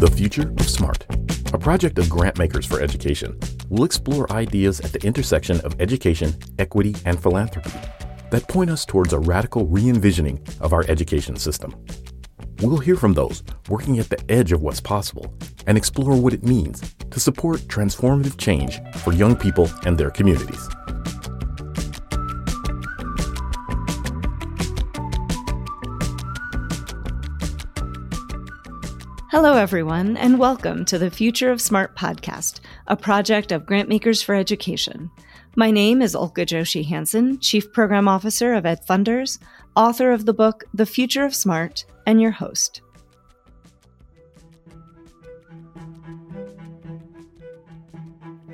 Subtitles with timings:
[0.00, 1.04] The Future of Smart,
[1.52, 6.96] a project of Grantmakers for Education, will explore ideas at the intersection of education, equity,
[7.04, 7.78] and philanthropy
[8.30, 11.74] that point us towards a radical re envisioning of our education system.
[12.62, 15.34] We'll hear from those working at the edge of what's possible
[15.66, 16.80] and explore what it means
[17.10, 20.66] to support transformative change for young people and their communities.
[29.30, 34.34] Hello, everyone, and welcome to the Future of Smart podcast, a project of Grantmakers for
[34.34, 35.08] Education.
[35.54, 39.38] My name is Ulcca Joshi Hansen, Chief Program Officer of Ed Funders,
[39.76, 42.82] author of the book The Future of Smart, and your host.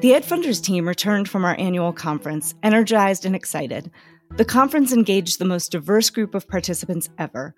[0.03, 3.91] The Ed Funders team returned from our annual conference, energized and excited.
[4.37, 7.55] The conference engaged the most diverse group of participants ever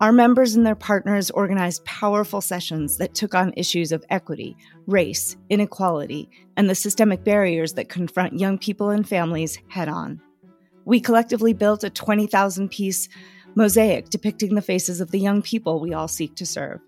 [0.00, 5.36] our members and their partners organized powerful sessions that took on issues of equity, race,
[5.50, 10.20] inequality, and the systemic barriers that confront young people and families head on.
[10.86, 13.08] We collectively built a 20,000 piece
[13.54, 16.80] mosaic depicting the faces of the young people we all seek to serve.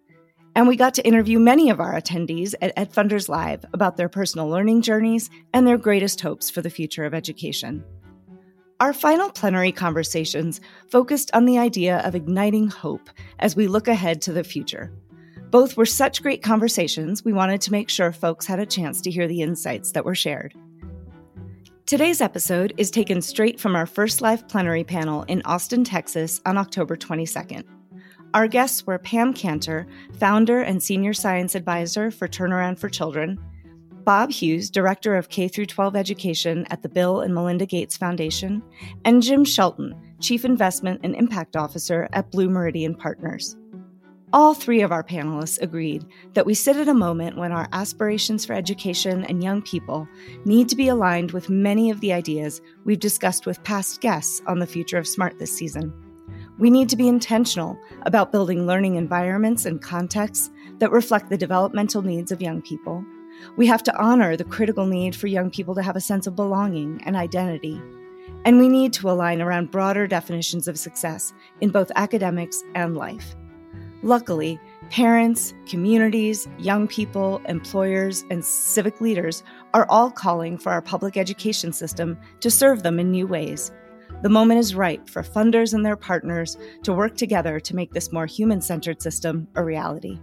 [0.55, 4.49] And we got to interview many of our attendees at EdFunders Live about their personal
[4.49, 7.85] learning journeys and their greatest hopes for the future of education.
[8.83, 14.21] Our final plenary conversations focused on the idea of igniting hope as we look ahead
[14.23, 14.93] to the future.
[15.53, 19.11] Both were such great conversations, we wanted to make sure folks had a chance to
[19.13, 20.57] hear the insights that were shared.
[21.87, 26.59] Today's episode is taken straight from our first live plenary panel in Austin, Texas on
[26.59, 27.63] October 22nd.
[28.35, 29.87] Our guests were Pam Cantor,
[30.19, 33.39] founder and senior science advisor for Turnaround for Children,
[34.05, 38.63] Bob Hughes, Director of K 12 Education at the Bill and Melinda Gates Foundation,
[39.05, 43.57] and Jim Shelton, Chief Investment and Impact Officer at Blue Meridian Partners.
[44.33, 48.47] All three of our panelists agreed that we sit at a moment when our aspirations
[48.47, 50.09] for education and young people
[50.45, 54.59] need to be aligned with many of the ideas we've discussed with past guests on
[54.59, 55.93] the future of SMART this season.
[56.59, 62.03] We need to be intentional about building learning environments and contexts that reflect the developmental
[62.03, 63.05] needs of young people
[63.57, 66.37] we have to honor the critical need for young people to have a sense of
[66.37, 67.81] belonging and identity.
[68.45, 73.37] And we need to align around broader definitions of success in both academics and life.
[74.03, 74.59] Luckily,
[74.91, 81.73] parents, communities, young people, employers, and civic leaders are all calling for our public education
[81.73, 83.71] system to serve them in new ways.
[84.23, 88.13] The moment is ripe for funders and their partners to work together to make this
[88.13, 90.21] more human centered system a reality.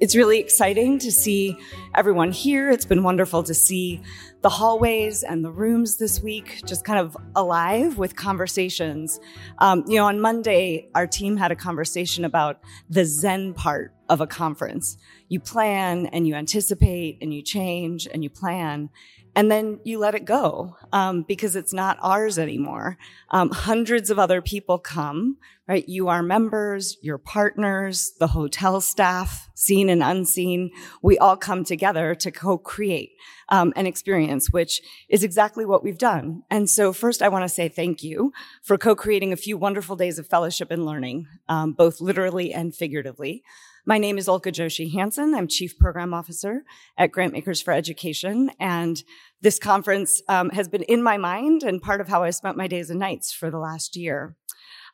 [0.00, 1.56] It's really exciting to see
[1.94, 2.70] everyone here.
[2.70, 4.00] It's been wonderful to see
[4.40, 9.20] the hallways and the rooms this week just kind of alive with conversations.
[9.58, 14.22] Um, you know, on Monday, our team had a conversation about the Zen part of
[14.22, 14.96] a conference.
[15.28, 18.88] You plan and you anticipate and you change and you plan
[19.36, 22.96] and then you let it go um, because it's not ours anymore.
[23.30, 25.36] Um, hundreds of other people come,
[25.68, 25.88] right?
[25.88, 30.70] You are members, your partners, the hotel staff, seen and unseen.
[31.02, 33.12] We all come together to co-create
[33.50, 36.42] um, an experience, which is exactly what we've done.
[36.50, 40.18] And so, first, I want to say thank you for co-creating a few wonderful days
[40.18, 43.44] of fellowship and learning, um, both literally and figuratively.
[43.86, 45.34] My name is Ulcca Joshi Hansen.
[45.34, 46.64] I'm Chief Program Officer
[46.98, 48.50] at Grantmakers for Education.
[48.60, 49.02] And
[49.40, 52.66] this conference um, has been in my mind and part of how I spent my
[52.66, 54.36] days and nights for the last year.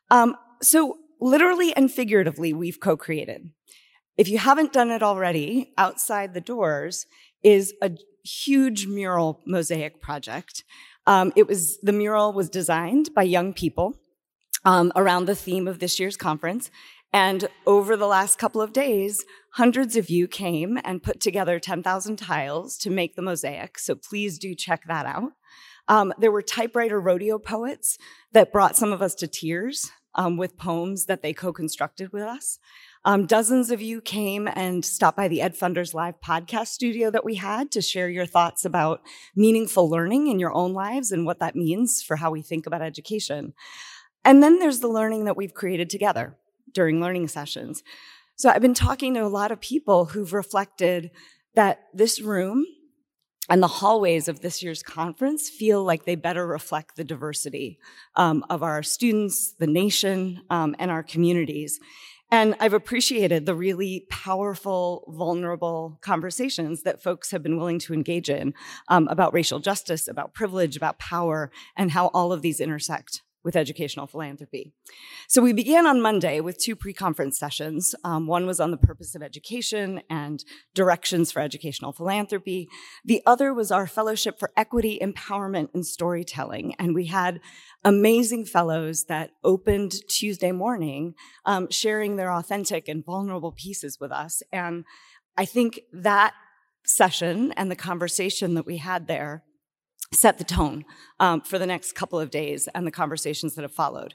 [0.09, 3.49] Um, so, literally and figuratively, we've co created.
[4.15, 7.05] If you haven't done it already, outside the doors
[7.43, 7.91] is a
[8.23, 10.63] huge mural mosaic project.
[11.05, 13.99] Um, it was the mural was designed by young people
[14.65, 16.69] um, around the theme of this year's conference,
[17.13, 19.23] and over the last couple of days,
[19.53, 23.79] hundreds of you came and put together 10,000 tiles to make the mosaic.
[23.79, 25.31] So please do check that out.
[25.87, 27.97] Um, there were typewriter rodeo poets
[28.33, 32.23] that brought some of us to tears um, with poems that they co constructed with
[32.23, 32.59] us.
[33.05, 37.23] Um, dozens of you came and stopped by the Ed Funders Live podcast studio that
[37.23, 39.01] we had to share your thoughts about
[39.35, 42.81] meaningful learning in your own lives and what that means for how we think about
[42.81, 43.53] education.
[44.25, 46.35] And then there's the learning that we've created together
[46.77, 47.81] during learning sessions.
[48.35, 51.09] So I've been talking to a lot of people who've reflected
[51.55, 52.67] that this room
[53.49, 57.79] and the hallways of this year's conference feel like they better reflect the diversity
[58.15, 61.79] um, of our students, the nation, um, and our communities.
[62.29, 68.29] And I've appreciated the really powerful, vulnerable conversations that folks have been willing to engage
[68.29, 68.53] in
[68.87, 73.55] um, about racial justice, about privilege, about power, and how all of these intersect with
[73.55, 74.73] educational philanthropy.
[75.29, 77.95] So we began on Monday with two pre-conference sessions.
[78.03, 80.43] Um, one was on the purpose of education and
[80.75, 82.67] directions for educational philanthropy.
[83.05, 86.75] The other was our fellowship for equity, empowerment, and storytelling.
[86.77, 87.39] And we had
[87.85, 91.13] amazing fellows that opened Tuesday morning,
[91.45, 94.43] um, sharing their authentic and vulnerable pieces with us.
[94.51, 94.83] And
[95.37, 96.33] I think that
[96.85, 99.45] session and the conversation that we had there
[100.13, 100.85] set the tone
[101.19, 104.13] um, for the next couple of days and the conversations that have followed.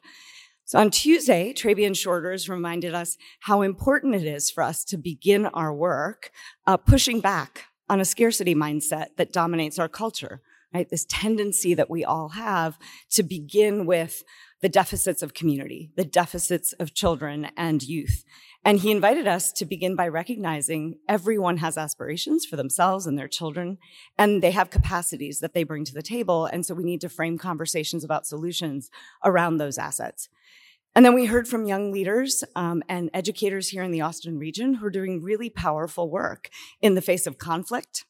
[0.65, 5.47] So on Tuesday, Trabian Shorters reminded us how important it is for us to begin
[5.47, 6.31] our work
[6.67, 10.41] uh, pushing back on a scarcity mindset that dominates our culture,
[10.73, 10.89] right?
[10.89, 12.79] This tendency that we all have
[13.11, 14.23] to begin with
[14.63, 18.25] the deficits of community, the deficits of children and youth.
[18.65, 23.29] And he invited us to begin by recognizing everyone has aspirations for themselves and their
[23.29, 23.79] children,
[24.17, 26.47] and they have capacities that they bring to the table.
[26.47, 28.89] And so we need to frame conversations about solutions
[29.25, 30.29] around those assets.
[30.95, 34.75] And then we heard from young leaders um, and educators here in the Austin region
[34.75, 36.51] who are doing really powerful work
[36.81, 38.05] in the face of conflict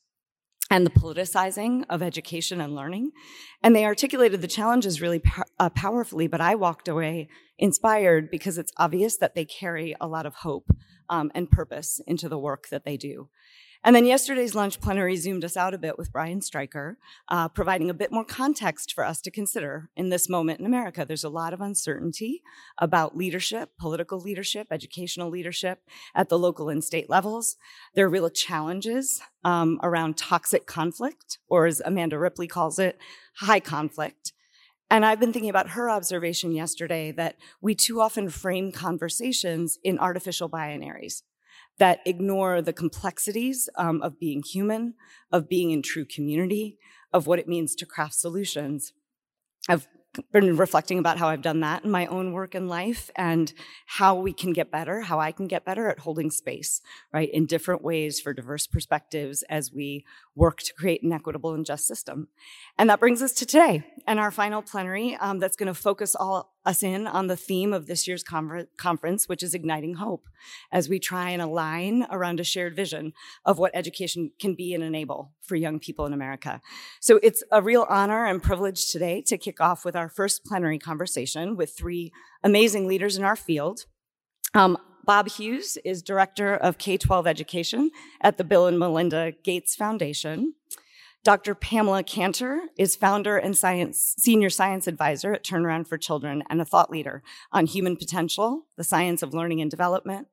[0.72, 3.10] and the politicizing of education and learning.
[3.62, 5.22] And they articulated the challenges really
[5.60, 7.28] uh, powerfully, but I walked away
[7.58, 10.70] inspired because it's obvious that they carry a lot of hope
[11.10, 13.28] um, and purpose into the work that they do.
[13.84, 16.98] And then yesterday's lunch plenary zoomed us out a bit with Brian Stryker,
[17.28, 21.04] uh, providing a bit more context for us to consider in this moment in America.
[21.04, 22.42] There's a lot of uncertainty
[22.78, 25.80] about leadership, political leadership, educational leadership
[26.14, 27.56] at the local and state levels.
[27.94, 32.98] There are real challenges um, around toxic conflict, or as Amanda Ripley calls it,
[33.38, 34.32] high conflict.
[34.90, 39.98] And I've been thinking about her observation yesterday that we too often frame conversations in
[39.98, 41.22] artificial binaries
[41.78, 44.94] that ignore the complexities um, of being human,
[45.30, 46.78] of being in true community,
[47.12, 48.92] of what it means to craft solutions.
[49.68, 49.86] I've
[50.30, 53.52] been reflecting about how I've done that in my own work and life and
[53.86, 56.82] how we can get better, how I can get better at holding space,
[57.12, 60.04] right, in different ways for diverse perspectives as we
[60.34, 62.28] work to create an equitable and just system.
[62.78, 66.14] And that brings us to today and our final plenary um, that's going to focus
[66.14, 70.28] all us in on the theme of this year's conference, which is igniting hope,
[70.70, 73.12] as we try and align around a shared vision
[73.44, 76.60] of what education can be and enable for young people in America.
[77.00, 80.78] So it's a real honor and privilege today to kick off with our first plenary
[80.78, 82.12] conversation with three
[82.44, 83.86] amazing leaders in our field.
[84.54, 87.90] Um, Bob Hughes is Director of K 12 Education
[88.20, 90.54] at the Bill and Melinda Gates Foundation.
[91.24, 91.54] Dr.
[91.54, 96.64] Pamela Cantor is founder and science, senior science advisor at Turnaround for Children and a
[96.64, 97.22] thought leader
[97.52, 100.26] on human potential, the science of learning and development,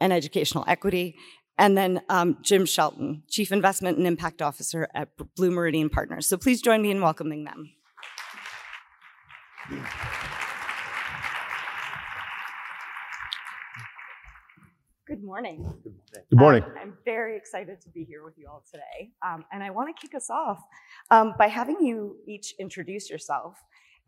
[0.00, 1.16] and educational equity.
[1.58, 6.26] And then um, Jim Shelton, Chief Investment and Impact Officer at Blue Meridian Partners.
[6.26, 7.70] So please join me in welcoming them.
[15.06, 15.70] Good morning.
[16.30, 16.62] Good morning.
[16.62, 19.10] Um, I'm very excited to be here with you all today.
[19.22, 20.60] Um, and I want to kick us off
[21.10, 23.58] um, by having you each introduce yourself.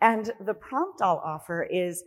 [0.00, 2.02] And the prompt I'll offer is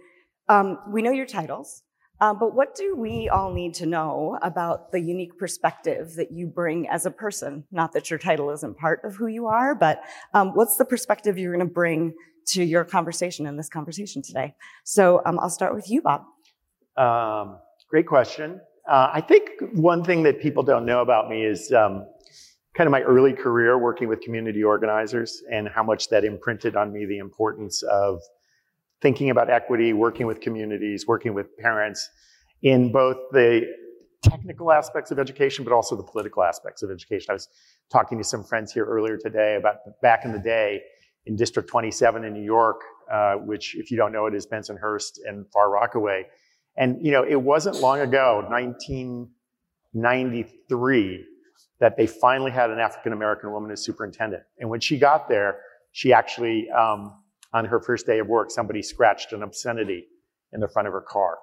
[0.47, 1.83] um, we know your titles,
[2.19, 6.47] uh, but what do we all need to know about the unique perspective that you
[6.47, 7.65] bring as a person?
[7.71, 10.01] Not that your title isn't part of who you are, but
[10.33, 12.15] um, what's the perspective you're going to bring
[12.47, 14.56] to your conversation in this conversation today?
[14.83, 16.23] So um, I'll start with you, Bob.
[17.92, 18.59] great question.
[18.90, 22.08] Uh, I think one thing that people don't know about me is um,
[22.76, 26.92] kind of my early career working with community organizers and how much that imprinted on
[26.92, 28.19] me the importance of
[29.00, 32.10] thinking about equity, working with communities, working with parents
[32.64, 33.62] in both the
[34.24, 37.28] technical aspects of education, but also the political aspects of education.
[37.30, 37.48] I was
[37.92, 40.81] talking to some friends here earlier today about back in the day
[41.28, 42.81] in District 27 in New York,
[43.12, 46.26] uh, which, if you don't know it, is Bensonhurst and Far Rockaway.
[46.80, 51.26] And, you know, it wasn't long ago, 1993,
[51.81, 54.44] that they finally had an African American woman as superintendent.
[54.59, 55.59] And when she got there,
[55.92, 57.21] she actually, um,
[57.54, 60.07] on her first day of work, somebody scratched an obscenity
[60.54, 61.38] in the front of her car.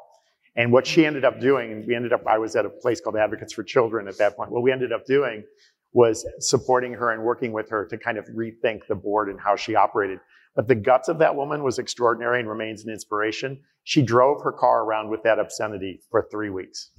[0.56, 3.02] And what she ended up doing, and we ended up, I was at a place
[3.02, 4.50] called Advocates for Children at that point.
[4.50, 5.44] What we ended up doing
[5.92, 9.54] was supporting her and working with her to kind of rethink the board and how
[9.54, 10.18] she operated.
[10.56, 13.60] But the guts of that woman was extraordinary and remains an inspiration.
[13.84, 16.90] She drove her car around with that obscenity for three weeks.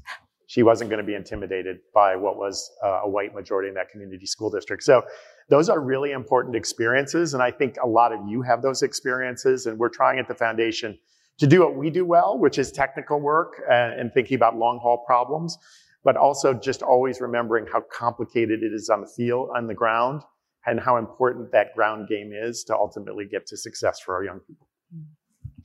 [0.45, 3.89] She wasn't going to be intimidated by what was uh, a white majority in that
[3.89, 4.83] community school district.
[4.83, 5.03] So
[5.49, 7.33] those are really important experiences.
[7.33, 9.65] And I think a lot of you have those experiences.
[9.65, 10.97] And we're trying at the foundation
[11.39, 14.79] to do what we do well, which is technical work and, and thinking about long
[14.81, 15.57] haul problems,
[16.03, 20.21] but also just always remembering how complicated it is on the field, on the ground,
[20.67, 24.39] and how important that ground game is to ultimately get to success for our young
[24.41, 24.67] people.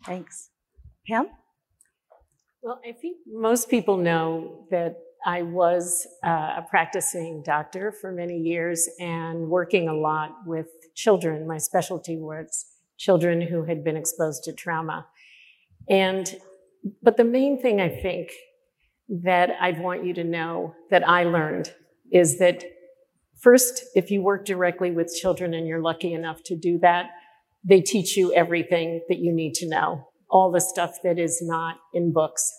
[0.07, 0.51] Thanks.
[1.07, 1.29] Pam?
[2.63, 8.39] Well, I think most people know that I was uh, a practicing doctor for many
[8.39, 11.47] years and working a lot with children.
[11.47, 12.67] My specialty was
[12.97, 15.07] children who had been exposed to trauma.
[15.89, 16.33] And,
[17.03, 18.31] but the main thing I think
[19.09, 21.73] that I'd want you to know that I learned
[22.13, 22.65] is that
[23.43, 27.11] first, if you work directly with children and you're lucky enough to do that,
[27.65, 31.77] they teach you everything that you need to know, all the stuff that is not
[31.93, 32.51] in books.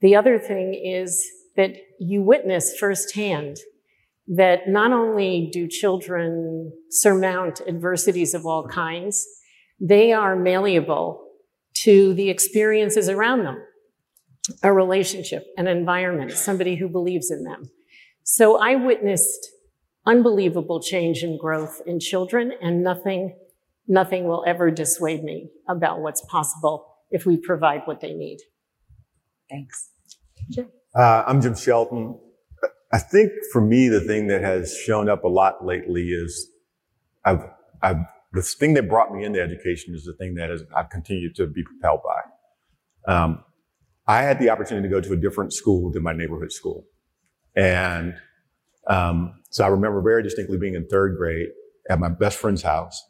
[0.00, 1.24] The other thing is
[1.56, 3.58] that you witness firsthand
[4.28, 9.26] that not only do children surmount adversities of all kinds,
[9.80, 11.26] they are malleable
[11.74, 13.58] to the experiences around them,
[14.62, 17.64] a relationship, an environment, somebody who believes in them.
[18.22, 19.51] So I witnessed
[20.06, 23.36] unbelievable change and growth in children and nothing,
[23.86, 28.38] nothing will ever dissuade me about what's possible if we provide what they need.
[29.48, 29.90] Thanks.
[30.94, 32.18] Uh, I'm Jim Shelton.
[32.92, 36.48] I think for me, the thing that has shown up a lot lately is
[37.24, 37.44] I've,
[37.80, 41.34] I've, the thing that brought me into education is the thing that has, I've continued
[41.36, 43.12] to be propelled by.
[43.12, 43.44] Um,
[44.06, 46.84] I had the opportunity to go to a different school than my neighborhood school.
[47.54, 48.14] And
[48.92, 51.48] um, so I remember very distinctly being in third grade
[51.88, 53.02] at my best friend's house.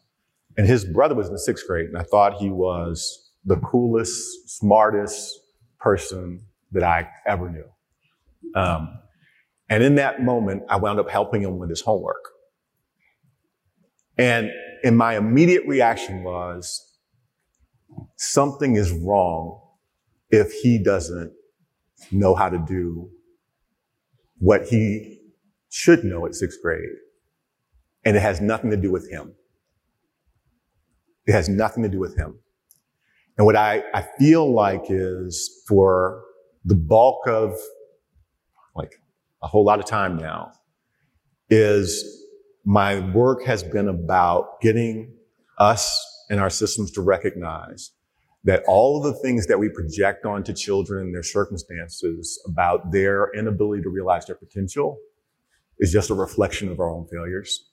[0.57, 1.87] And his brother was in sixth grade.
[1.87, 5.37] And I thought he was the coolest, smartest
[5.79, 7.65] person that I ever knew.
[8.55, 8.97] Um,
[9.69, 12.23] and in that moment, I wound up helping him with his homework.
[14.17, 14.51] And,
[14.85, 16.81] and my immediate reaction was
[18.15, 19.59] something is wrong
[20.29, 21.33] if he doesn't
[22.11, 23.09] know how to do
[24.37, 25.22] what he
[25.73, 26.97] should know at sixth grade.
[28.05, 29.33] And it has nothing to do with him.
[31.25, 32.37] It has nothing to do with him.
[33.37, 36.21] And what I, I feel like is for
[36.63, 37.57] the bulk of
[38.75, 39.01] like
[39.41, 40.51] a whole lot of time now
[41.49, 42.23] is
[42.63, 45.11] my work has been about getting
[45.57, 45.99] us
[46.29, 47.91] and our systems to recognize
[48.43, 53.31] that all of the things that we project onto children and their circumstances about their
[53.33, 54.99] inability to realize their potential
[55.83, 57.69] is just a reflection of our own failures.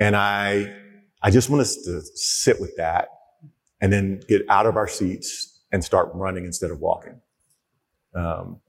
[0.00, 0.74] And I,
[1.22, 3.08] I just want us to sit with that
[3.82, 7.20] and then get out of our seats and start running instead of walking.
[8.14, 8.60] Um,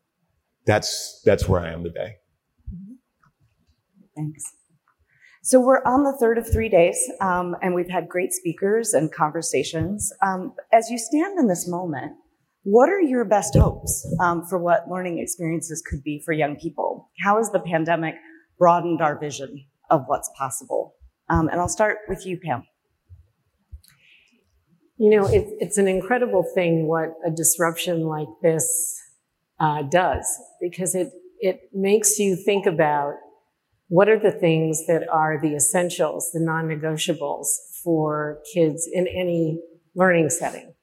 [0.66, 2.18] that's that's where I am today.
[4.14, 4.44] Thanks.
[5.42, 9.10] So we're on the third of three days, um, and we've had great speakers and
[9.10, 10.12] conversations.
[10.22, 12.12] Um, as you stand in this moment,
[12.64, 17.10] what are your best hopes um, for what learning experiences could be for young people?
[17.24, 18.16] How has the pandemic
[18.58, 20.96] broadened our vision of what's possible?
[21.30, 22.64] Um, and I'll start with you, Pam.
[24.98, 29.00] You know, it, it's an incredible thing what a disruption like this
[29.60, 30.28] uh, does,
[30.60, 33.14] because it it makes you think about
[33.88, 37.48] what are the things that are the essentials, the non-negotiables
[37.82, 39.62] for kids in any
[39.96, 40.74] learning setting.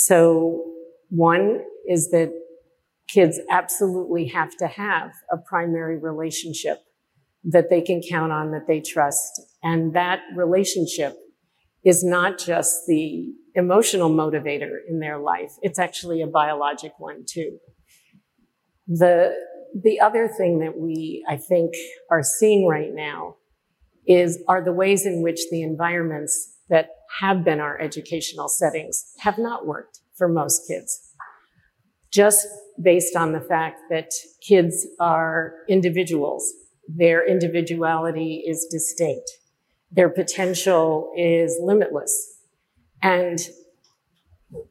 [0.00, 0.74] So
[1.08, 2.32] one is that
[3.08, 6.78] kids absolutely have to have a primary relationship
[7.42, 9.42] that they can count on, that they trust.
[9.60, 11.16] And that relationship
[11.84, 15.50] is not just the emotional motivator in their life.
[15.62, 17.58] It's actually a biologic one too.
[18.86, 19.34] The,
[19.82, 21.72] the other thing that we, I think,
[22.08, 23.34] are seeing right now
[24.06, 29.38] is, are the ways in which the environments that have been our educational settings have
[29.38, 31.12] not worked for most kids.
[32.12, 32.46] Just
[32.82, 34.10] based on the fact that
[34.40, 36.52] kids are individuals.
[36.88, 39.28] Their individuality is distinct.
[39.90, 42.38] Their potential is limitless.
[43.02, 43.38] And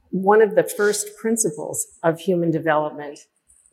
[0.09, 3.19] one of the first principles of human development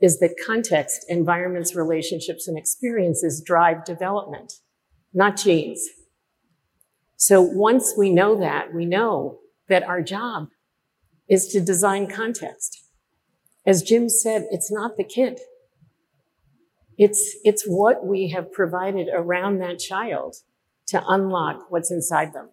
[0.01, 4.55] is that context, environments, relationships, and experiences drive development,
[5.13, 5.87] not genes.
[7.27, 9.39] So once we know that, we know
[9.71, 10.49] that our job
[11.27, 12.85] is to design context.
[13.65, 15.41] As Jim said, it's not the kid.
[16.99, 20.37] It's, it's what we have provided around that child
[20.89, 22.51] to unlock what's inside them.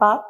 [0.00, 0.22] Bob?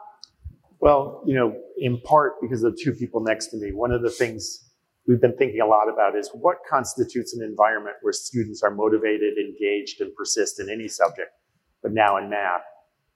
[0.81, 4.11] Well, you know, in part because of two people next to me, one of the
[4.11, 4.71] things
[5.09, 9.39] we've been thinking a lot about is what constitutes an environment where students are motivated,
[9.39, 11.31] engaged, and persist in any subject,
[11.83, 12.63] but now in math.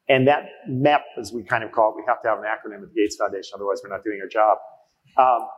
[0.08, 2.82] And that MEP, as we kind of call it, we have to have an acronym
[2.82, 4.58] at the Gates Foundation, otherwise we're not doing our job,
[5.18, 5.48] um,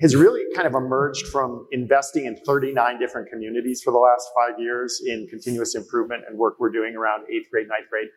[0.00, 4.58] has really kind of emerged from investing in 39 different communities for the last five
[4.58, 8.08] years in continuous improvement and work we're doing around eighth grade, ninth grade,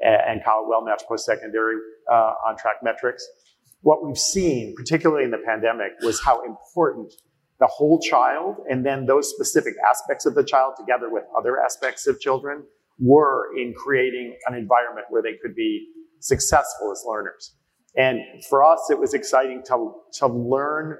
[0.00, 1.76] and college well-matched post-secondary
[2.10, 3.26] uh, on-track metrics.
[3.82, 7.12] What we've seen, particularly in the pandemic, was how important
[7.60, 12.06] the whole child and then those specific aspects of the child together with other aspects
[12.06, 12.62] of children
[12.98, 15.88] were in creating an environment where they could be
[16.20, 17.54] successful as learners.
[17.96, 20.98] And for us, it was exciting to, to learn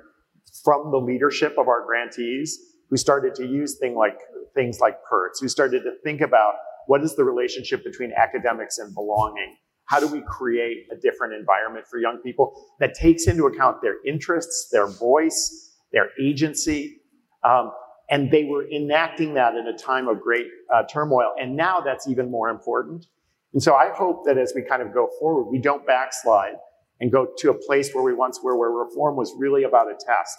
[0.64, 2.58] from the leadership of our grantees
[2.90, 4.18] who started to use thing like,
[4.54, 6.54] things like PERTS, who started to think about
[6.86, 9.56] what is the relationship between academics and belonging?
[9.84, 13.96] How do we create a different environment for young people that takes into account their
[14.06, 17.00] interests, their voice, their agency?
[17.44, 17.72] Um,
[18.10, 21.32] and they were enacting that in a time of great uh, turmoil.
[21.40, 23.06] And now that's even more important.
[23.52, 26.54] And so I hope that as we kind of go forward, we don't backslide
[27.00, 29.94] and go to a place where we once were, where reform was really about a
[29.94, 30.36] test,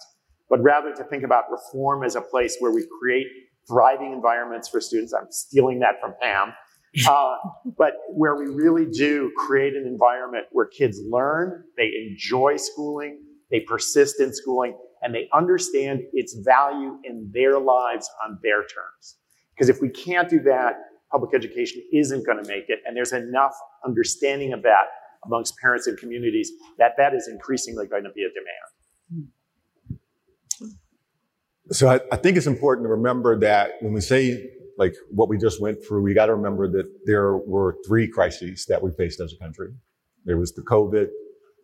[0.49, 3.27] but rather to think about reform as a place where we create
[3.67, 5.13] thriving environments for students.
[5.13, 6.53] I'm stealing that from Pam.
[7.07, 7.35] Uh,
[7.77, 13.21] but where we really do create an environment where kids learn, they enjoy schooling,
[13.51, 19.15] they persist in schooling, and they understand its value in their lives on their terms.
[19.53, 20.77] Because if we can't do that,
[21.11, 22.79] public education isn't going to make it.
[22.85, 24.85] And there's enough understanding of that
[25.25, 29.99] amongst parents and communities that that is increasingly going to be a demand.
[31.71, 35.37] So I, I, think it's important to remember that when we say like what we
[35.37, 39.19] just went through, we got to remember that there were three crises that we faced
[39.19, 39.69] as a country.
[40.25, 41.09] There was the COVID,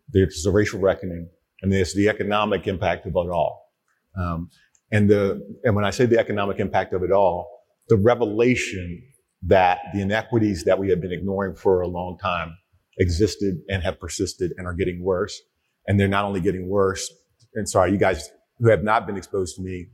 [0.10, 1.30] there's the racial reckoning,
[1.66, 3.72] and it's the economic impact of it all.
[4.16, 4.50] Um,
[4.92, 7.50] and the and when I say the economic impact of it all,
[7.90, 9.02] the revelation
[9.42, 12.56] that the inequities that we have been ignoring for a long time
[13.00, 15.42] existed and have persisted and are getting worse.
[15.88, 17.12] And they're not only getting worse.
[17.56, 18.30] And sorry, you guys
[18.60, 19.88] who have not been exposed to me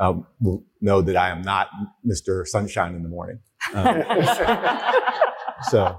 [0.00, 1.68] um, will know that I am not
[2.06, 2.46] Mr.
[2.46, 3.38] Sunshine in the morning.
[3.74, 4.02] Um,
[5.70, 5.98] so,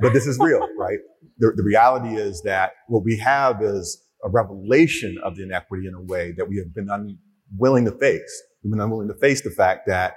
[0.00, 0.98] but this is real, right?
[1.38, 5.94] The, the reality is that what we have is a revelation of the inequity in
[5.94, 8.42] a way that we have been unwilling to face.
[8.62, 10.16] We've been unwilling to face the fact that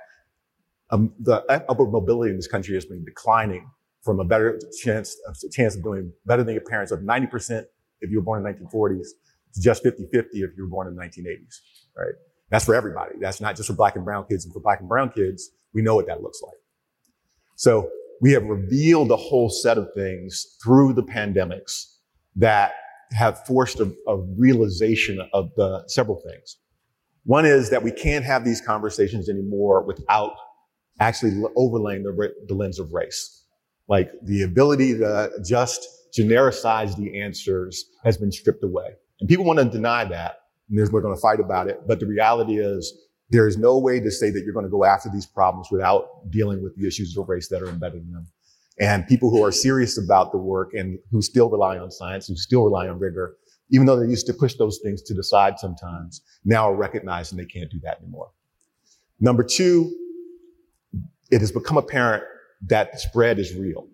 [0.89, 3.69] um, the upward mobility in this country has been declining
[4.03, 7.65] from a better chance, a chance of doing better than your parents of 90%
[7.99, 9.07] if you were born in the 1940s
[9.53, 11.59] to just 50-50 if you were born in the 1980s,
[11.97, 12.13] right?
[12.49, 13.15] That's for everybody.
[13.19, 14.45] That's not just for black and brown kids.
[14.45, 16.55] And for black and brown kids, we know what that looks like.
[17.55, 17.89] So
[18.21, 21.97] we have revealed a whole set of things through the pandemics
[22.35, 22.73] that
[23.11, 26.57] have forced a, a realization of the several things.
[27.23, 30.33] One is that we can't have these conversations anymore without
[30.99, 33.45] actually overlaying the, the lens of race.
[33.87, 38.93] Like the ability to just genericize the answers has been stripped away.
[39.19, 41.81] And people want to deny that and we're going to fight about it.
[41.87, 44.85] But the reality is there is no way to say that you're going to go
[44.85, 48.27] after these problems without dealing with the issues of race that are embedded in them.
[48.79, 52.35] And people who are serious about the work and who still rely on science, who
[52.35, 53.37] still rely on rigor,
[53.69, 57.37] even though they used to push those things to the side sometimes, now are recognizing
[57.37, 58.29] they can't do that anymore.
[59.19, 59.93] Number two,
[61.31, 62.23] it has become apparent
[62.67, 63.87] that the spread is real,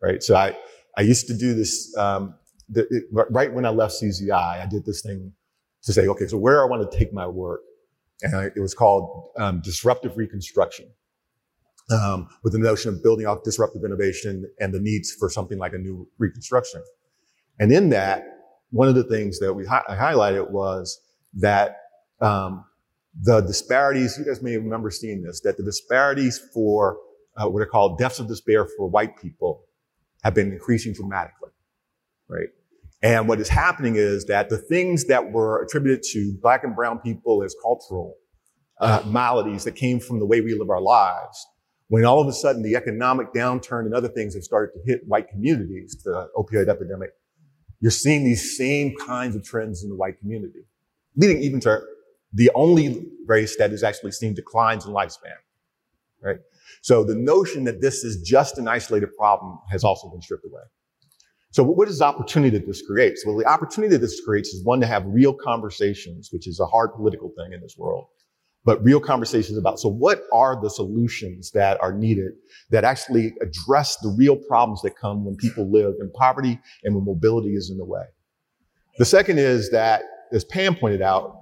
[0.00, 0.22] right?
[0.22, 0.56] So I,
[0.96, 2.34] I used to do this, um,
[2.68, 5.32] the, it, right when I left CZI, I did this thing
[5.82, 7.60] to say, okay, so where I want to take my work.
[8.22, 10.86] And it was called um, disruptive reconstruction,
[11.90, 15.72] um, with the notion of building off disruptive innovation and the needs for something like
[15.72, 16.82] a new reconstruction.
[17.58, 18.24] And in that,
[18.70, 21.00] one of the things that we hi- highlighted was
[21.34, 21.76] that
[22.20, 22.64] um,
[23.20, 24.16] the disparities.
[24.18, 25.40] You guys may remember seeing this.
[25.40, 26.96] That the disparities for
[27.36, 29.64] uh, what are called deaths of despair for white people
[30.22, 31.50] have been increasing dramatically,
[32.28, 32.48] right?
[33.02, 37.00] And what is happening is that the things that were attributed to black and brown
[37.00, 38.14] people as cultural
[38.80, 41.46] uh, maladies that came from the way we live our lives,
[41.88, 45.00] when all of a sudden the economic downturn and other things have started to hit
[45.06, 47.10] white communities, the opioid epidemic,
[47.80, 50.60] you're seeing these same kinds of trends in the white community,
[51.16, 51.80] leading even to
[52.32, 55.34] the only race that has actually seen declines in lifespan,
[56.22, 56.38] right?
[56.80, 60.62] So the notion that this is just an isolated problem has also been stripped away.
[61.52, 63.26] So what is the opportunity that this creates?
[63.26, 66.66] Well, the opportunity that this creates is one to have real conversations, which is a
[66.66, 68.06] hard political thing in this world,
[68.64, 72.32] but real conversations about, so what are the solutions that are needed
[72.70, 77.04] that actually address the real problems that come when people live in poverty and when
[77.04, 78.04] mobility is in the way?
[78.96, 81.36] The second is that, as Pam pointed out,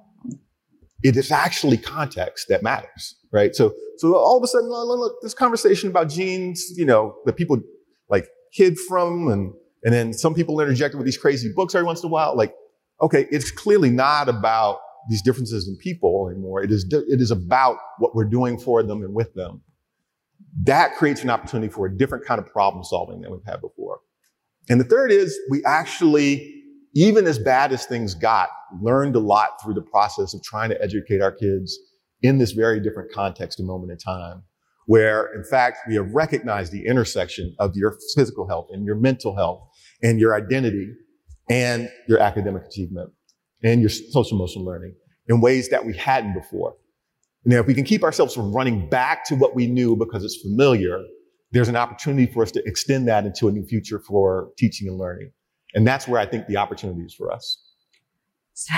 [1.04, 3.54] it is actually context that matters, right?
[3.54, 7.36] So, so all of a sudden, look, look, this conversation about genes, you know, that
[7.36, 7.60] people
[8.08, 9.52] like hid from and
[9.84, 12.36] and then some people interject with these crazy books every once in a while.
[12.36, 12.54] Like,
[13.00, 16.62] okay, it's clearly not about these differences in people anymore.
[16.62, 19.62] It is, it is about what we're doing for them and with them.
[20.64, 24.00] that creates an opportunity for a different kind of problem solving than we've had before.
[24.68, 26.62] And the third is we actually,
[26.94, 28.48] even as bad as things got,
[28.82, 31.78] learned a lot through the process of trying to educate our kids
[32.22, 34.42] in this very different context and moment in time,
[34.86, 39.34] where in fact we have recognized the intersection of your physical health and your mental
[39.34, 39.62] health
[40.02, 40.92] and your identity
[41.48, 43.10] and your academic achievement
[43.62, 44.94] and your social emotional learning
[45.28, 46.74] in ways that we hadn't before.
[47.44, 50.36] Now, if we can keep ourselves from running back to what we knew because it's
[50.36, 51.00] familiar,
[51.52, 54.98] there's an opportunity for us to extend that into a new future for teaching and
[54.98, 55.32] learning.
[55.74, 57.62] And that's where I think the opportunity is for us.
[58.54, 58.74] So,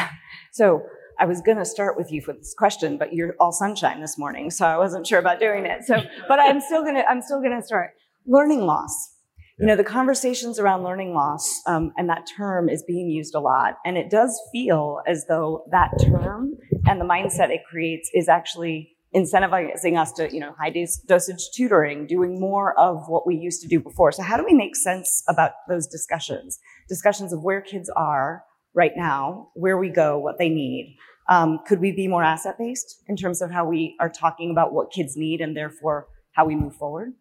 [0.53, 0.83] so
[1.19, 4.17] I was going to start with you for this question, but you're all sunshine this
[4.17, 5.85] morning, so I wasn't sure about doing it.
[5.85, 7.91] So, but I'm still going to, I'm still going to start.
[8.27, 9.12] Learning loss.
[9.59, 13.41] You know, the conversations around learning loss um, and that term is being used a
[13.41, 13.75] lot.
[13.85, 16.55] And it does feel as though that term
[16.87, 20.73] and the mindset it creates is actually incentivizing us to, you know, high
[21.07, 24.11] dosage tutoring, doing more of what we used to do before.
[24.11, 26.59] So how do we make sense about those discussions?
[26.89, 30.97] Discussions of where kids are right now, where we go, what they need.
[31.29, 34.73] Um, could we be more asset based in terms of how we are talking about
[34.73, 37.13] what kids need and therefore how we move forward?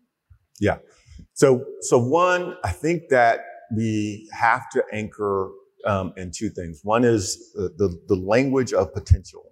[0.59, 0.77] Yeah.
[1.33, 3.39] So, so one, I think that
[3.75, 5.49] we have to anchor
[5.85, 6.81] um, in two things.
[6.83, 9.43] One is the, the, the language of potential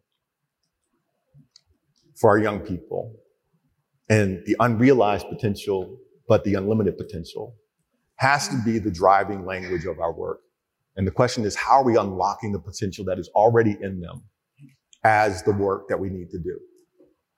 [2.15, 3.15] for our young people
[4.09, 7.55] and the unrealized potential, but the unlimited potential
[8.15, 10.41] has to be the driving language of our work.
[10.97, 14.23] And the question is, how are we unlocking the potential that is already in them
[15.05, 16.59] as the work that we need to do,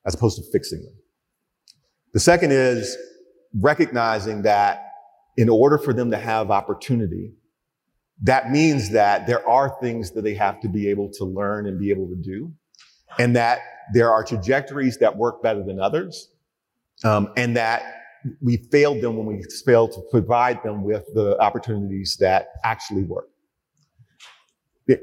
[0.05, 0.95] as opposed to fixing them?
[2.13, 2.97] The second is
[3.59, 4.87] recognizing that
[5.37, 7.33] in order for them to have opportunity,
[8.23, 11.79] that means that there are things that they have to be able to learn and
[11.79, 12.51] be able to do,
[13.17, 13.59] and that
[13.93, 16.29] there are trajectories that work better than others,
[17.03, 17.83] um, and that
[18.41, 23.27] we failed them when we failed to provide them with the opportunities that actually work.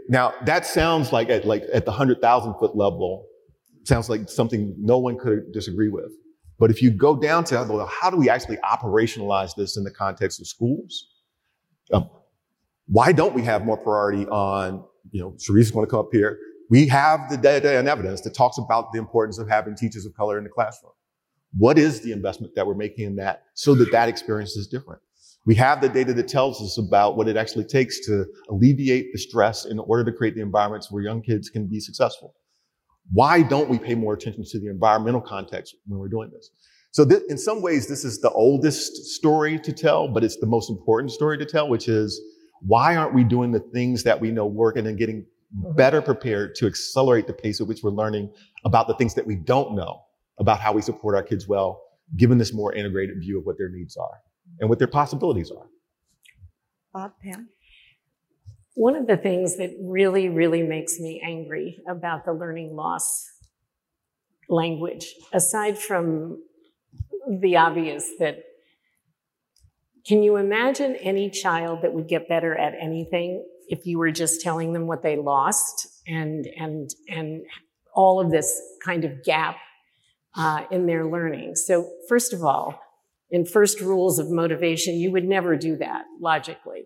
[0.09, 3.27] Now that sounds like at like at the hundred thousand foot level,
[3.85, 6.13] sounds like something no one could disagree with.
[6.59, 9.91] But if you go down to well, how do we actually operationalize this in the
[9.91, 11.07] context of schools?
[11.93, 12.11] Um,
[12.87, 16.09] why don't we have more priority on, you know, Sharice is going to come up
[16.11, 16.39] here.
[16.71, 20.15] We have the data and evidence that talks about the importance of having teachers of
[20.15, 20.93] color in the classroom.
[21.57, 25.01] What is the investment that we're making in that so that that experience is different?
[25.47, 29.19] We have the data that tells us about what it actually takes to alleviate the
[29.19, 32.35] stress in order to create the environments where young kids can be successful.
[33.13, 36.51] Why don't we pay more attention to the environmental context when we're doing this?
[36.91, 40.47] So th- in some ways, this is the oldest story to tell, but it's the
[40.47, 42.21] most important story to tell, which is
[42.61, 45.77] why aren't we doing the things that we know work and then getting mm-hmm.
[45.77, 48.31] better prepared to accelerate the pace at which we're learning
[48.65, 50.03] about the things that we don't know
[50.39, 51.83] about how we support our kids well,
[52.17, 54.21] given this more integrated view of what their needs are
[54.61, 55.67] and what their possibilities are.
[56.93, 57.49] Bob, Pam?
[58.79, 63.29] One of the things that really, really makes me angry about the learning loss
[64.49, 66.41] language, aside from
[67.29, 68.37] the obvious that
[70.07, 74.43] can you imagine any child that would get better at anything if you were just
[74.43, 77.43] telling them what they lost and and and
[77.97, 79.57] all of this kind of gap
[80.37, 81.57] uh, in their learning?
[81.57, 82.81] So first of all,
[83.29, 86.85] in first rules of motivation, you would never do that logically.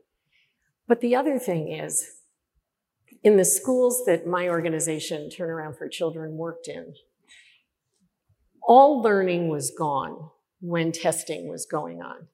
[0.88, 2.06] But the other thing is,
[3.22, 6.94] in the schools that my organization, Turnaround for Children, worked in,
[8.62, 12.28] all learning was gone when testing was going on.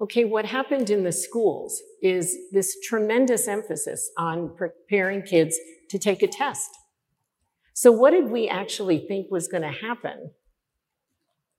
[0.00, 5.56] Okay, what happened in the schools is this tremendous emphasis on preparing kids
[5.90, 6.70] to take a test.
[7.72, 10.32] So, what did we actually think was going to happen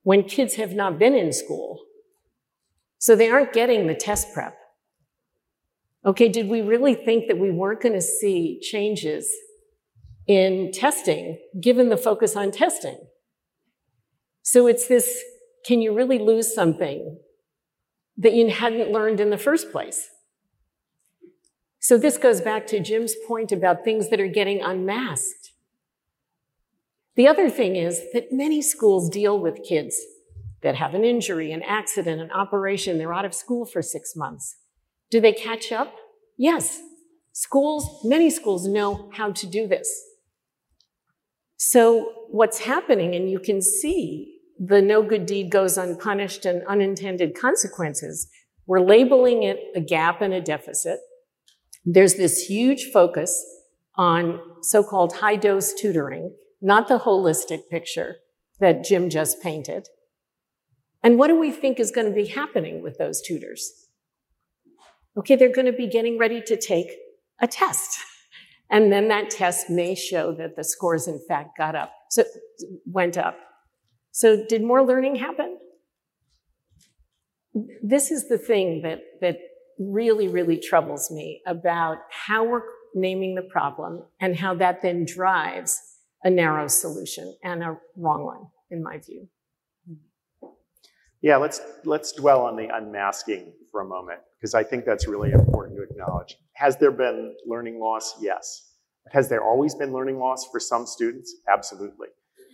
[0.03, 1.85] when kids have not been in school?
[2.99, 4.57] So, they aren't getting the test prep.
[6.05, 9.27] Okay, did we really think that we weren't going to see changes
[10.27, 12.99] in testing given the focus on testing?
[14.43, 15.23] So it's this
[15.65, 17.17] can you really lose something
[18.17, 20.09] that you hadn't learned in the first place?
[21.79, 25.51] So this goes back to Jim's point about things that are getting unmasked.
[27.15, 29.99] The other thing is that many schools deal with kids
[30.61, 34.57] that have an injury, an accident, an operation, they're out of school for six months.
[35.11, 35.95] Do they catch up?
[36.37, 36.81] Yes.
[37.31, 39.89] Schools, many schools know how to do this.
[41.57, 47.35] So what's happening, and you can see the no good deed goes unpunished and unintended
[47.35, 48.27] consequences,
[48.65, 50.99] we're labeling it a gap and a deficit.
[51.85, 53.43] There's this huge focus
[53.95, 58.17] on so-called high dose tutoring, not the holistic picture
[58.59, 59.87] that Jim just painted.
[61.03, 63.84] And what do we think is going to be happening with those tutors?
[65.17, 66.87] Okay, they're going to be getting ready to take
[67.41, 67.99] a test.
[68.69, 72.23] And then that test may show that the scores in fact got up, so
[72.85, 73.37] went up.
[74.11, 75.57] So did more learning happen?
[77.83, 79.37] This is the thing that, that
[79.77, 85.79] really, really troubles me about how we're naming the problem and how that then drives
[86.23, 89.27] a narrow solution and a wrong one, in my view.
[91.25, 95.31] Yeah, let's let's dwell on the unmasking for a moment because I think that's really
[95.31, 96.37] important to acknowledge.
[96.53, 98.13] Has there been learning loss?
[98.21, 98.73] Yes.
[99.09, 101.37] Has there always been learning loss for some students?
[101.51, 102.09] Absolutely.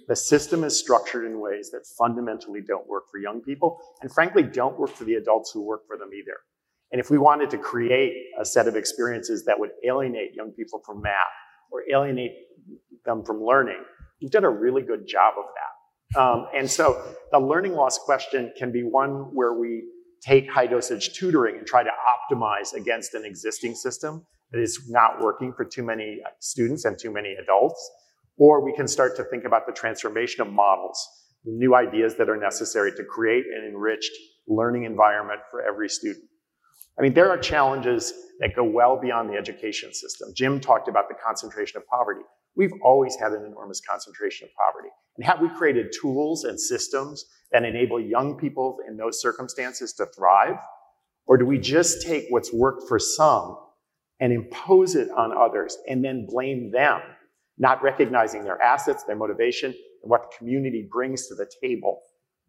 [0.07, 4.41] The system is structured in ways that fundamentally don't work for young people and frankly
[4.41, 6.37] don't work for the adults who work for them either.
[6.93, 10.81] And if we wanted to create a set of experiences that would alienate young people
[10.85, 11.35] from math
[11.73, 12.31] or alienate
[13.03, 13.83] them from learning,
[14.21, 15.70] we've done a really good job of that.
[16.15, 19.83] Um, and so the learning loss question can be one where we
[20.21, 25.21] take high dosage tutoring and try to optimize against an existing system that is not
[25.21, 27.89] working for too many students and too many adults.
[28.37, 31.07] Or we can start to think about the transformation of models,
[31.45, 34.11] new ideas that are necessary to create an enriched
[34.47, 36.25] learning environment for every student.
[36.99, 40.33] I mean, there are challenges that go well beyond the education system.
[40.35, 42.21] Jim talked about the concentration of poverty.
[42.55, 44.89] We've always had an enormous concentration of poverty.
[45.17, 50.05] And have we created tools and systems that enable young people in those circumstances to
[50.07, 50.57] thrive?
[51.25, 53.57] Or do we just take what's worked for some
[54.19, 57.01] and impose it on others and then blame them,
[57.57, 62.01] not recognizing their assets, their motivation, and what the community brings to the table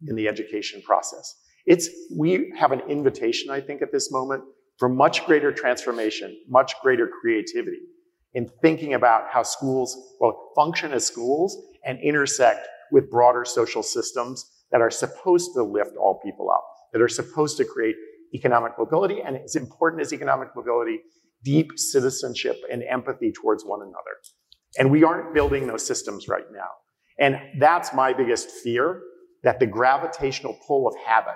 [0.07, 1.35] in the education process?
[1.65, 4.43] It's, we have an invitation, I think, at this moment
[4.77, 7.79] for much greater transformation, much greater creativity
[8.33, 14.49] in thinking about how schools both function as schools and intersect with broader social systems
[14.71, 17.95] that are supposed to lift all people up, that are supposed to create
[18.33, 20.99] economic mobility, and as important as economic mobility,
[21.43, 24.17] deep citizenship and empathy towards one another.
[24.79, 26.69] And we aren't building those systems right now.
[27.19, 29.01] And that's my biggest fear
[29.43, 31.35] that the gravitational pull of habit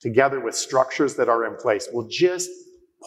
[0.00, 2.50] together with structures that are in place will just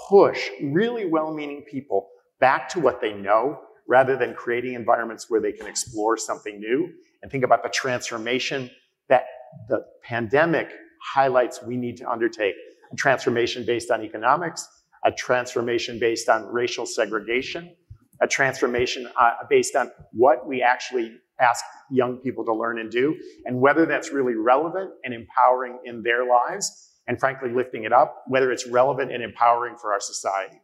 [0.10, 5.52] push really well-meaning people back to what they know rather than creating environments where they
[5.52, 6.89] can explore something new
[7.21, 8.69] and think about the transformation
[9.10, 9.25] that
[9.67, 10.71] the pandemic
[11.02, 12.56] highlights we need to undertake.
[12.91, 14.67] A transformation based on economics,
[15.06, 17.75] a transformation based on racial segregation,
[18.21, 23.15] a transformation uh, based on what we actually ask young people to learn and do,
[23.45, 28.23] and whether that's really relevant and empowering in their lives, and frankly, lifting it up,
[28.28, 30.60] whether it's relevant and empowering for our society.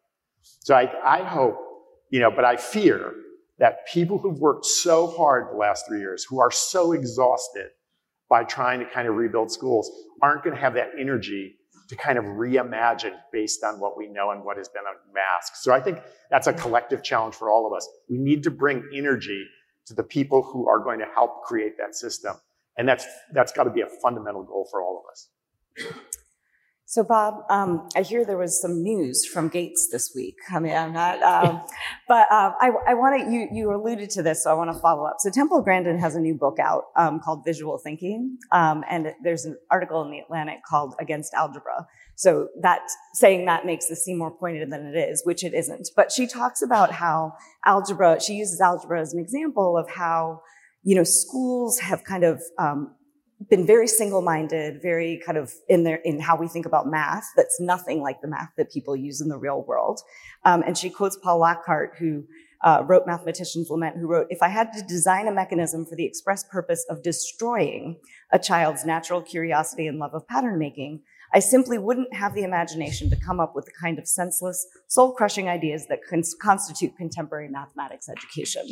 [0.59, 1.57] So I, I hope,
[2.09, 3.13] you know, but I fear
[3.59, 7.69] that people who've worked so hard the last three years, who are so exhausted
[8.29, 11.55] by trying to kind of rebuild schools, aren't going to have that energy
[11.87, 15.57] to kind of reimagine based on what we know and what has been unmasked.
[15.57, 15.99] So I think
[16.31, 17.87] that's a collective challenge for all of us.
[18.09, 19.45] We need to bring energy
[19.85, 22.35] to the people who are going to help create that system.
[22.77, 25.29] And that's, that's got to be a fundamental goal for all of us.
[26.87, 30.35] So, Bob, um, I hear there was some news from Gates this week.
[30.51, 31.63] I mean, I'm not, um,
[32.07, 33.31] but uh, I, I want to.
[33.31, 35.15] You, you alluded to this, so I want to follow up.
[35.17, 39.45] So, Temple Grandin has a new book out um, called Visual Thinking, um, and there's
[39.45, 41.87] an article in the Atlantic called Against Algebra.
[42.15, 42.81] So, that
[43.15, 45.89] saying that makes this seem more pointed than it is, which it isn't.
[45.95, 47.33] But she talks about how
[47.65, 48.21] algebra.
[48.21, 50.41] She uses algebra as an example of how
[50.83, 52.94] you know schools have kind of um,
[53.49, 57.25] been very single-minded, very kind of in their in how we think about math.
[57.35, 59.99] That's nothing like the math that people use in the real world.
[60.43, 62.23] Um, and she quotes Paul Lockhart, who
[62.63, 66.05] uh, wrote Mathematician's Lament, who wrote, "If I had to design a mechanism for the
[66.05, 67.99] express purpose of destroying
[68.31, 71.01] a child's natural curiosity and love of pattern making,
[71.35, 75.11] I simply wouldn't have the imagination to come up with the kind of senseless, soul
[75.11, 75.99] crushing ideas that
[76.39, 78.63] constitute contemporary mathematics education.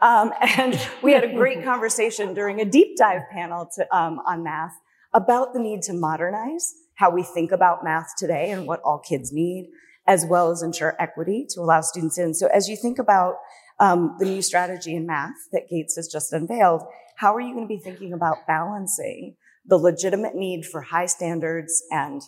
[0.00, 4.44] Um, and we had a great conversation during a deep dive panel to, um, on
[4.44, 4.74] math
[5.14, 9.32] about the need to modernize how we think about math today and what all kids
[9.32, 9.68] need,
[10.06, 12.34] as well as ensure equity to allow students in.
[12.34, 13.34] So as you think about
[13.80, 16.84] um, the new strategy in math that Gates has just unveiled,
[17.16, 19.34] how are you going to be thinking about balancing
[19.66, 22.22] the legitimate need for high standards and,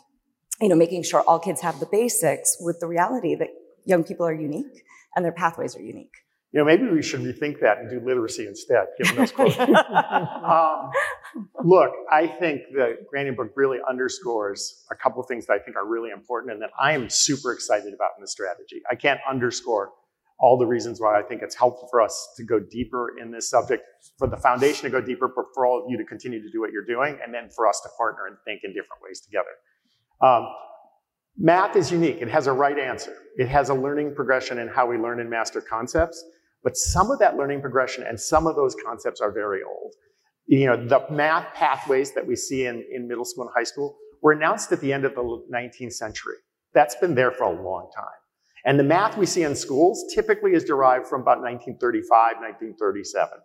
[0.61, 3.49] you know, making sure all kids have the basics with the reality that
[3.85, 6.15] young people are unique and their pathways are unique.
[6.53, 9.59] You know, maybe we should rethink that and do literacy instead, given those quotes.
[9.59, 10.91] um,
[11.63, 15.77] look, I think the Grandin book really underscores a couple of things that I think
[15.77, 18.81] are really important and that I am super excited about in the strategy.
[18.91, 19.91] I can't underscore
[20.41, 23.51] all the reasons why I think it's helpful for us to go deeper in this
[23.51, 23.83] subject,
[24.19, 26.61] for the foundation to go deeper, but for all of you to continue to do
[26.61, 29.49] what you're doing, and then for us to partner and think in different ways together.
[30.23, 30.49] Um,
[31.37, 32.19] math is unique.
[32.21, 33.17] It has a right answer.
[33.37, 36.25] It has a learning progression in how we learn and master concepts,
[36.63, 39.95] but some of that learning progression and some of those concepts are very old.
[40.47, 43.99] You know, the math pathways that we see in, in middle school and high school
[44.23, 46.37] were announced at the end of the 19th century.
[46.75, 48.07] That's been there for a long time.
[48.65, 53.39] And the math we see in schools typically is derived from about 1935, 1937.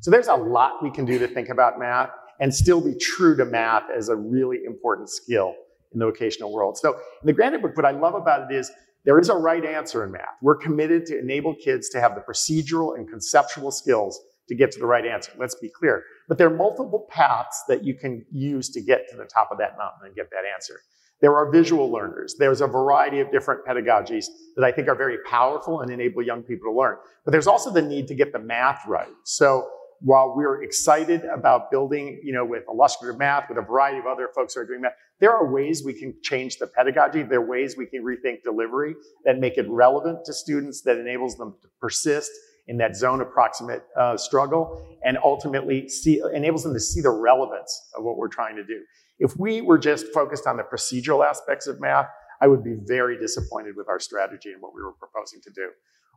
[0.00, 3.36] So there's a lot we can do to think about math and still be true
[3.36, 5.54] to math as a really important skill
[5.92, 6.78] in the vocational world.
[6.78, 8.70] So in the Granite Book, what I love about it is
[9.04, 10.36] there is a right answer in math.
[10.40, 14.78] We're committed to enable kids to have the procedural and conceptual skills to get to
[14.78, 15.32] the right answer.
[15.38, 16.04] Let's be clear.
[16.28, 19.58] But there are multiple paths that you can use to get to the top of
[19.58, 20.80] that mountain and get that answer.
[21.22, 22.34] There are visual learners.
[22.38, 26.42] There's a variety of different pedagogies that I think are very powerful and enable young
[26.42, 26.96] people to learn.
[27.24, 29.08] But there's also the need to get the math right.
[29.22, 29.68] So
[30.00, 34.28] while we're excited about building, you know, with illustrative math, with a variety of other
[34.34, 37.22] folks who are doing math, there are ways we can change the pedagogy.
[37.22, 41.36] There are ways we can rethink delivery that make it relevant to students, that enables
[41.36, 42.32] them to persist
[42.66, 47.90] in that zone approximate uh, struggle, and ultimately see, enables them to see the relevance
[47.96, 48.80] of what we're trying to do.
[49.22, 52.08] If we were just focused on the procedural aspects of math,
[52.40, 55.68] I would be very disappointed with our strategy and what we were proposing to do.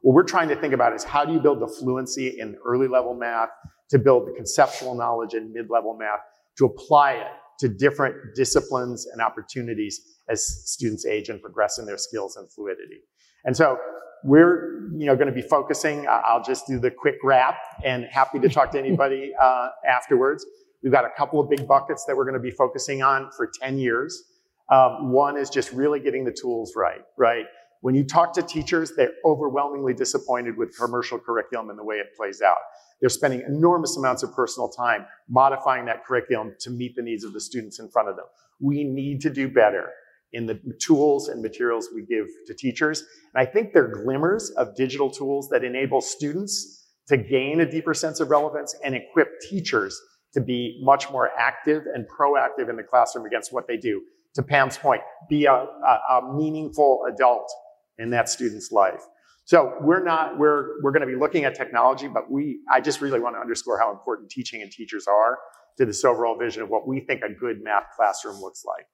[0.02, 2.88] What we're trying to think about is how do you build the fluency in early
[2.88, 3.50] level math,
[3.92, 6.22] to build the conceptual knowledge in mid level math,
[6.58, 7.28] to apply it
[7.60, 13.02] to different disciplines and opportunities as students age and progress in their skills and fluidity.
[13.46, 13.78] And so
[14.24, 18.40] we're you know going to be focusing i'll just do the quick wrap and happy
[18.40, 20.44] to talk to anybody uh, afterwards
[20.86, 23.50] We've got a couple of big buckets that we're going to be focusing on for
[23.60, 24.24] 10 years.
[24.72, 27.46] Um, one is just really getting the tools right, right?
[27.82, 32.16] When you talk to teachers, they're overwhelmingly disappointed with commercial curriculum and the way it
[32.16, 32.58] plays out.
[33.02, 37.34] They're spending enormous amounts of personal time modifying that curriculum to meet the needs of
[37.34, 38.26] the students in front of them.
[38.60, 39.90] We need to do better
[40.34, 43.04] in the tools and materials we give to teachers.
[43.34, 47.70] And I think there are glimmers of digital tools that enable students to gain a
[47.70, 50.00] deeper sense of relevance and equip teachers
[50.36, 54.02] to be much more active and proactive in the classroom against what they do.
[54.36, 57.50] To Pam's point, be a, a, a meaningful adult
[57.98, 59.02] in that student's life.
[59.46, 63.00] So we're not, we're, we're going to be looking at technology, but we, I just
[63.00, 65.38] really want to underscore how important teaching and teachers are
[65.78, 68.86] to this overall vision of what we think a good math classroom looks like.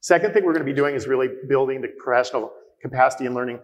[0.00, 2.52] Second thing we're going to be doing is really building the professional
[2.82, 3.58] capacity and learning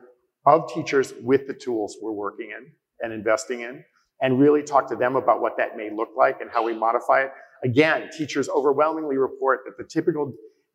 [0.47, 3.85] of teachers with the tools we're working in and investing in
[4.21, 7.23] and really talk to them about what that may look like and how we modify
[7.23, 7.31] it.
[7.65, 10.33] Again, teachers overwhelmingly report that the typical,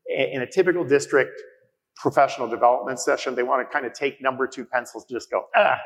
[0.07, 1.41] in a typical district
[1.95, 5.45] professional development session, they want to kind of take number two pencils, and just go,
[5.55, 5.77] ah,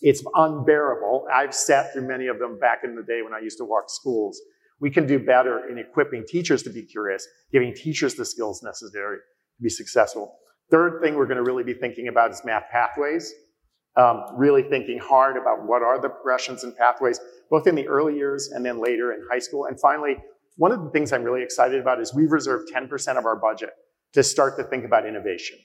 [0.00, 1.26] it's unbearable.
[1.32, 3.84] I've sat through many of them back in the day when I used to walk
[3.88, 4.40] schools.
[4.80, 9.16] We can do better in equipping teachers to be curious, giving teachers the skills necessary
[9.16, 10.36] to be successful.
[10.70, 13.34] Third thing we're going to really be thinking about is math pathways
[13.98, 18.14] um, really thinking hard about what are the progressions and pathways, both in the early
[18.16, 19.66] years and then later in high school.
[19.66, 20.16] And finally,
[20.56, 23.70] one of the things I'm really excited about is we've reserved 10% of our budget
[24.12, 25.58] to start to think about innovation.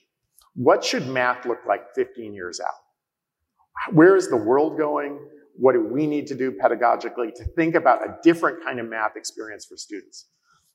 [0.56, 3.94] What should math look like 15 years out?
[3.94, 5.20] Where is the world going?
[5.56, 9.16] What do we need to do pedagogically to think about a different kind of math
[9.16, 10.28] experience for students?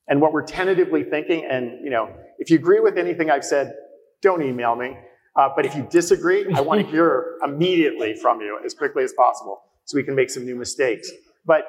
[0.07, 3.73] And what we're tentatively thinking, and you know, if you agree with anything I've said,
[4.21, 4.97] don't email me.
[5.35, 9.13] Uh, but if you disagree, I want to hear immediately from you as quickly as
[9.13, 11.11] possible so we can make some new mistakes.
[11.45, 11.65] But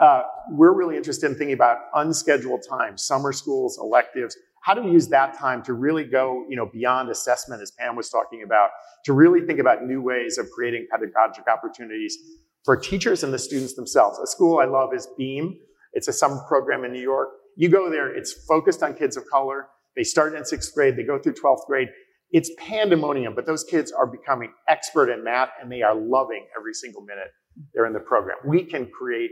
[0.00, 4.36] uh, we're really interested in thinking about unscheduled time, summer schools, electives.
[4.62, 7.96] How do we use that time to really go, you know, beyond assessment, as Pam
[7.96, 8.70] was talking about,
[9.04, 12.16] to really think about new ways of creating pedagogic opportunities
[12.64, 14.18] for teachers and the students themselves?
[14.18, 15.58] A school I love is Beam.
[15.92, 17.28] It's a summer program in New York.
[17.56, 19.68] You go there, it's focused on kids of color.
[19.96, 21.88] They start in sixth grade, they go through 12th grade,
[22.34, 26.74] it's pandemonium, but those kids are becoming expert in math and they are loving every
[26.74, 27.28] single minute
[27.72, 28.36] they're in the program.
[28.44, 29.30] We can create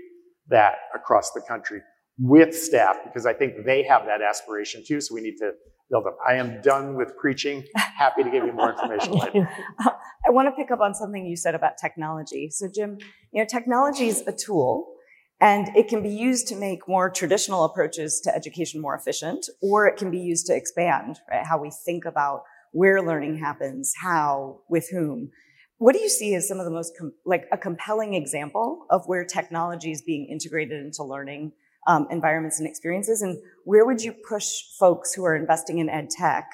[0.50, 1.80] that across the country
[2.16, 5.00] with staff because I think they have that aspiration too.
[5.00, 5.50] So we need to
[5.90, 6.16] build up.
[6.24, 7.64] I am done with preaching.
[7.74, 9.50] Happy to give you more information later.
[9.80, 12.50] I want to pick up on something you said about technology.
[12.50, 12.98] So Jim,
[13.32, 14.94] you know, technology is a tool
[15.40, 19.88] and it can be used to make more traditional approaches to education more efficient, or
[19.88, 22.42] it can be used to expand right, how we think about
[22.73, 25.31] where learning happens, how, with whom.
[25.79, 29.07] What do you see as some of the most, com- like a compelling example of
[29.07, 31.53] where technology is being integrated into learning
[31.87, 33.23] um, environments and experiences?
[33.23, 36.51] And where would you push folks who are investing in ed tech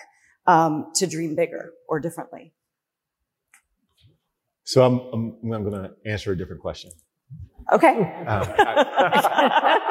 [0.47, 2.53] um, to dream bigger or differently?
[4.65, 6.91] So I'm, I'm, I'm going to answer a different question.
[7.73, 8.01] Okay.
[8.27, 9.79] Um, I,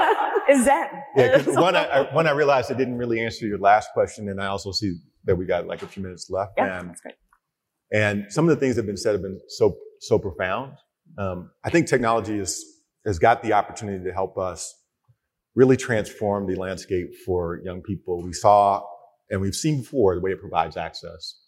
[0.50, 0.92] Is that?
[1.16, 4.42] yeah, one, I, I, one, I realized I didn't really answer your last question, and
[4.42, 6.54] I also see that we got like a few minutes left.
[6.58, 7.16] Yeah, And, that's great.
[7.92, 10.74] and some of the things that have been said have been so, so profound.
[11.18, 12.64] Um, I think technology is,
[13.06, 14.74] has got the opportunity to help us
[15.56, 18.22] really transform the landscape for young people.
[18.22, 18.84] We saw,
[19.30, 21.40] and we've seen before, the way it provides access.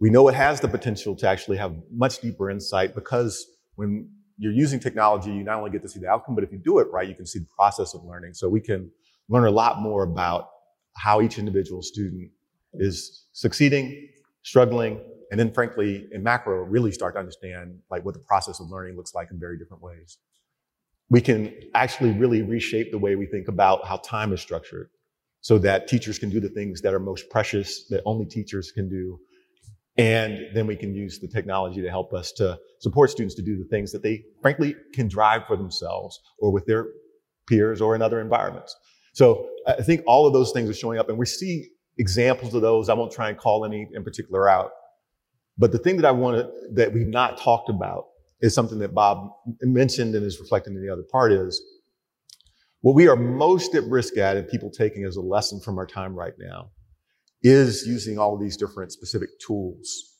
[0.00, 4.52] We know it has the potential to actually have much deeper insight because when you're
[4.52, 6.88] using technology, you not only get to see the outcome, but if you do it
[6.90, 8.34] right, you can see the process of learning.
[8.34, 8.90] So we can
[9.28, 10.48] learn a lot more about
[10.96, 12.30] how each individual student
[12.74, 14.08] is succeeding,
[14.42, 18.70] struggling, and then frankly, in macro, really start to understand like what the process of
[18.70, 20.18] learning looks like in very different ways.
[21.10, 24.90] We can actually really reshape the way we think about how time is structured
[25.40, 28.88] so that teachers can do the things that are most precious that only teachers can
[28.88, 29.18] do.
[29.96, 33.56] And then we can use the technology to help us to support students to do
[33.56, 36.86] the things that they frankly can drive for themselves or with their
[37.46, 38.74] peers or in other environments.
[39.12, 41.68] So I think all of those things are showing up and we see
[41.98, 42.88] examples of those.
[42.88, 44.72] I won't try and call any in particular out.
[45.56, 48.06] But the thing that I want to, that we've not talked about
[48.40, 49.30] is something that Bob
[49.62, 51.62] mentioned and is reflected in the other part is
[52.80, 55.86] what we are most at risk at and people taking as a lesson from our
[55.86, 56.70] time right now
[57.44, 60.16] is using all these different specific tools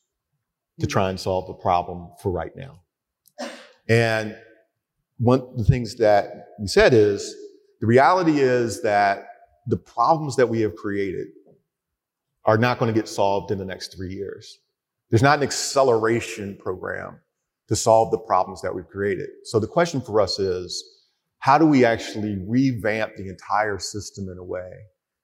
[0.79, 2.83] to try and solve the problem for right now.
[3.89, 4.37] And
[5.19, 7.35] one of the things that we said is
[7.81, 9.27] the reality is that
[9.67, 11.29] the problems that we have created
[12.45, 14.59] are not going to get solved in the next three years.
[15.11, 17.21] There's not an acceleration program
[17.69, 19.29] to solve the problems that we've created.
[19.45, 20.85] So the question for us is,
[21.39, 24.71] how do we actually revamp the entire system in a way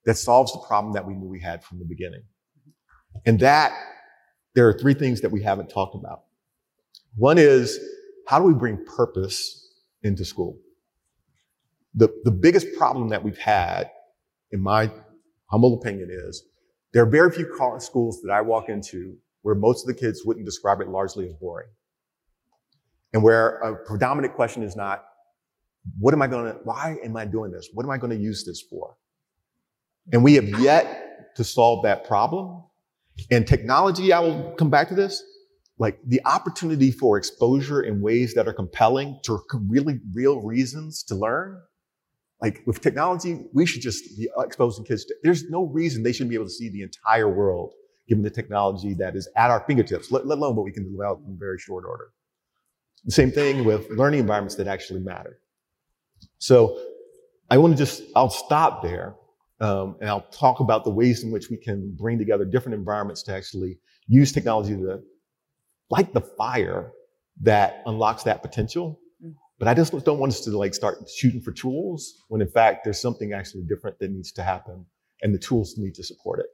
[0.07, 2.22] that solves the problem that we knew we had from the beginning?
[3.26, 3.72] And that,
[4.55, 6.22] there are three things that we haven't talked about.
[7.16, 7.78] One is,
[8.26, 9.68] how do we bring purpose
[10.03, 10.59] into school?
[11.94, 13.90] The, the biggest problem that we've had,
[14.53, 14.90] in my
[15.46, 16.44] humble opinion, is
[16.92, 20.46] there are very few schools that I walk into where most of the kids wouldn't
[20.46, 21.68] describe it largely as boring.
[23.12, 25.05] And where a predominant question is not,
[25.98, 27.70] what am I going to, why am I doing this?
[27.72, 28.96] What am I going to use this for?
[30.12, 32.64] And we have yet to solve that problem.
[33.30, 35.22] And technology, I will come back to this,
[35.78, 41.14] like the opportunity for exposure in ways that are compelling to really real reasons to
[41.14, 41.61] learn.
[42.40, 45.05] Like with technology, we should just be uh, exposing kids.
[45.05, 47.74] To, there's no reason they shouldn't be able to see the entire world
[48.09, 51.20] given the technology that is at our fingertips, let, let alone what we can develop
[51.26, 52.09] in very short order.
[53.05, 55.38] The same thing with learning environments that actually matter.
[56.38, 56.82] So
[57.51, 59.14] I want to just, I'll stop there.
[59.61, 63.22] Um, and I'll talk about the ways in which we can bring together different environments
[63.24, 65.00] to actually use technology to
[65.90, 66.92] light the fire
[67.42, 68.98] that unlocks that potential.
[69.58, 72.82] But I just don't want us to like start shooting for tools when in fact
[72.82, 74.86] there's something actually different that needs to happen
[75.20, 76.46] and the tools need to support it.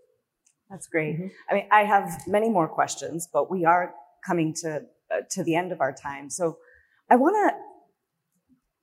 [0.69, 1.31] That's great.
[1.49, 3.95] I mean, I have many more questions, but we are
[4.27, 4.83] coming to
[5.13, 6.29] uh, to the end of our time.
[6.31, 6.59] So
[7.09, 7.57] I want to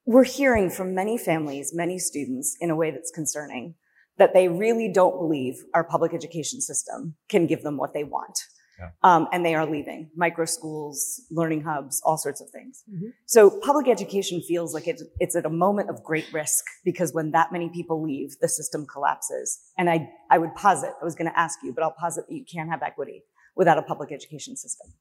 [0.05, 3.75] we're hearing from many families, many students in a way that's concerning
[4.17, 8.37] that they really don't believe our public education system can give them what they want.
[8.79, 8.89] Yeah.
[9.03, 12.83] Um, and they are leaving micro schools, learning hubs, all sorts of things.
[12.91, 13.13] Mhm.
[13.25, 17.31] So public education feels like it's, it's at a moment of great risk because when
[17.31, 19.59] that many people leave, the system collapses.
[19.77, 22.35] And I, I would posit, I was going to ask you, but I'll posit that
[22.35, 23.23] you can't have equity
[23.55, 24.91] without a public education system.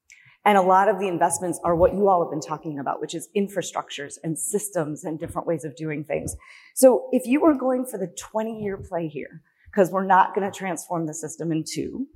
[0.45, 3.15] And a lot of the investments are what you all have been talking about, which
[3.15, 6.35] is infrastructures and systems and different ways of doing things.
[6.75, 10.51] So if you were going for the 20 year play here, because we're not going
[10.51, 12.07] to transform the system in two,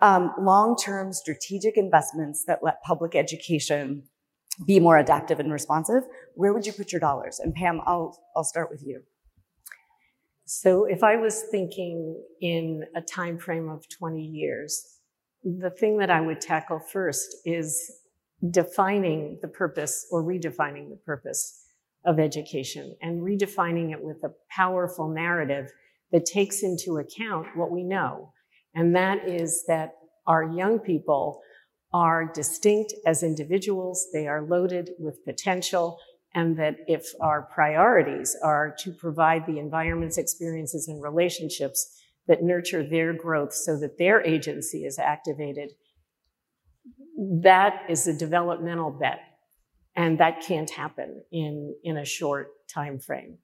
[0.00, 4.02] um, long-term strategic investments that let public education
[4.66, 6.02] be more adaptive and responsive,
[6.34, 7.40] where would you put your dollars?
[7.40, 9.02] And Pam, I'll, I'll start with you.
[10.44, 14.95] So if I was thinking in a time frame of 20 years,
[15.46, 18.00] the thing that I would tackle first is
[18.50, 21.62] defining the purpose or redefining the purpose
[22.04, 25.70] of education and redefining it with a powerful narrative
[26.10, 28.32] that takes into account what we know.
[28.74, 29.92] And that is that
[30.26, 31.40] our young people
[31.92, 34.08] are distinct as individuals.
[34.12, 35.98] They are loaded with potential.
[36.34, 42.82] And that if our priorities are to provide the environments, experiences, and relationships that nurture
[42.82, 45.72] their growth so that their agency is activated,
[47.42, 49.20] that is a developmental bet.
[49.94, 53.38] And that can't happen in, in a short time frame.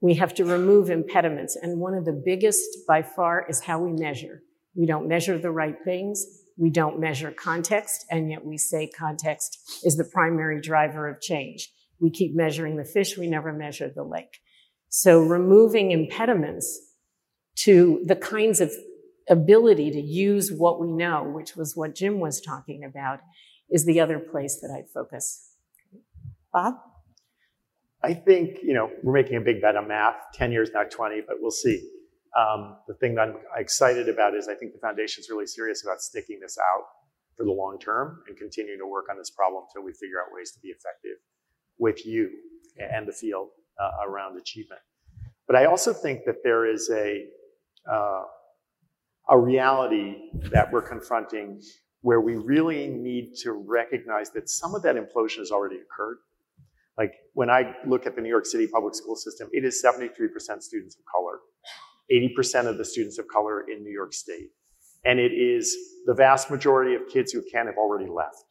[0.00, 1.56] We have to remove impediments.
[1.56, 4.42] And one of the biggest by far is how we measure.
[4.74, 6.24] We don't measure the right things.
[6.56, 11.72] we don't measure context, and yet we say context is the primary driver of change.
[12.00, 14.38] We keep measuring the fish, we never measure the lake.
[14.88, 16.83] So removing impediments
[17.56, 18.72] to the kinds of
[19.28, 23.20] ability to use what we know, which was what Jim was talking about,
[23.70, 25.54] is the other place that I'd focus.
[26.52, 26.74] Bob?
[28.02, 31.22] I think, you know, we're making a big bet on math, 10 years, not 20,
[31.26, 31.88] but we'll see.
[32.36, 35.84] Um, the thing that I'm excited about is I think the foundation is really serious
[35.84, 36.84] about sticking this out
[37.36, 40.28] for the long term and continuing to work on this problem until we figure out
[40.32, 41.16] ways to be effective
[41.78, 42.30] with you
[42.78, 43.48] and the field
[43.80, 44.80] uh, around achievement.
[45.46, 47.24] But I also think that there is a
[47.90, 48.22] uh,
[49.28, 50.16] a reality
[50.52, 51.60] that we're confronting
[52.02, 56.18] where we really need to recognize that some of that implosion has already occurred.
[56.98, 60.62] Like when I look at the New York City public school system, it is 73%
[60.62, 61.40] students of color,
[62.12, 64.50] 80% of the students of color in New York State.
[65.06, 65.76] And it is
[66.06, 68.44] the vast majority of kids who can have already left.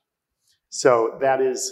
[0.70, 1.72] So that is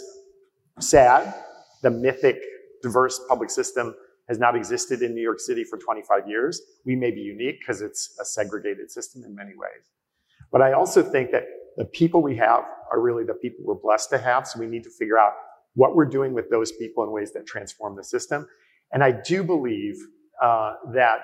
[0.78, 1.34] sad.
[1.82, 2.38] The mythic
[2.82, 3.94] diverse public system
[4.28, 6.60] has not existed in New York City for 25 years.
[6.84, 9.90] We may be unique because it's a segregated system in many ways.
[10.50, 11.44] But I also think that
[11.76, 14.46] the people we have are really the people we're blessed to have.
[14.46, 15.32] So we need to figure out
[15.74, 18.46] what we're doing with those people in ways that transform the system.
[18.92, 19.96] And I do believe
[20.40, 21.20] uh, that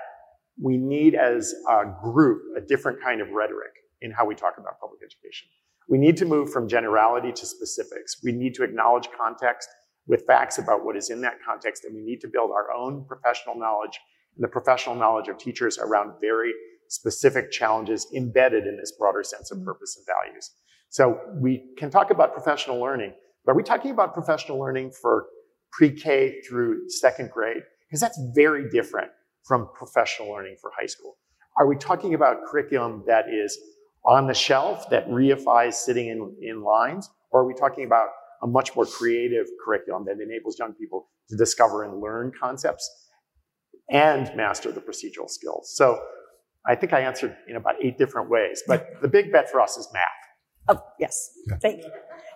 [0.61, 4.81] we need, as a group, a different kind of rhetoric in how we talk about
[4.81, 5.49] public education.
[5.89, 8.17] We need to move from generality to specifics.
[8.23, 9.69] We need to acknowledge context
[10.09, 13.05] with facts about what is in that context, and we need to build our own
[13.07, 14.01] professional knowledge
[14.35, 16.53] and the professional knowledge of teachers around very
[16.89, 19.67] specific challenges embedded in this broader sense of mm-hmm.
[19.67, 20.51] purpose and values.
[20.89, 23.13] So we can talk about professional learning,
[23.45, 25.27] but are we talking about professional learning for
[25.73, 27.63] pre-K through second grade?
[27.87, 29.11] Because that's very different
[29.45, 31.17] from professional learning for high school.
[31.59, 33.59] Are we talking about curriculum that is
[34.05, 37.11] on the shelf that reifies sitting in, in lines?
[37.31, 38.09] Or are we talking about
[38.43, 42.89] a much more creative curriculum that enables young people to discover and learn concepts
[43.91, 45.73] and master the procedural skills.
[45.75, 45.99] So
[46.67, 49.77] I think I answered in about eight different ways, but the big bet for us
[49.77, 50.03] is math.
[50.69, 51.31] Oh, yes.
[51.63, 51.91] Thank you.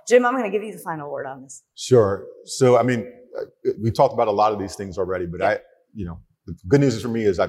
[0.08, 1.62] Jim, I'm going to give you the final word on this.
[1.76, 2.24] Sure.
[2.44, 5.58] So, I mean, uh, we talked about a lot of these things already, but I,
[5.94, 7.48] you know, the good news for me is I,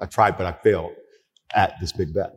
[0.00, 0.92] I tried, but I failed
[1.54, 2.32] at this big bet.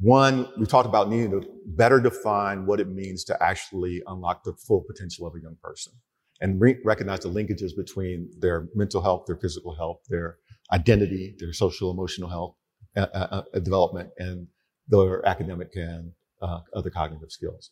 [0.00, 4.54] One, we talked about needing to better define what it means to actually unlock the
[4.54, 5.92] full potential of a young person
[6.40, 10.38] and re- recognize the linkages between their mental health, their physical health, their
[10.72, 12.54] identity, their social emotional health,
[12.96, 14.46] uh, uh, uh development, and
[14.88, 17.70] their academic and uh, other cognitive skills.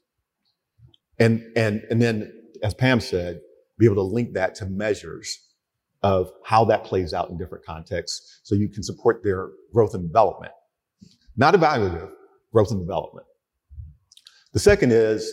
[1.19, 2.31] And, and, and then,
[2.63, 3.41] as Pam said,
[3.79, 5.41] be able to link that to measures
[6.03, 10.07] of how that plays out in different contexts so you can support their growth and
[10.07, 10.53] development.
[11.37, 12.11] Not evaluative,
[12.53, 13.27] growth and development.
[14.53, 15.33] The second is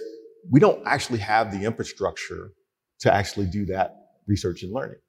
[0.52, 2.52] we don't actually have the infrastructure
[3.00, 3.96] to actually do that
[4.28, 5.00] research and learning.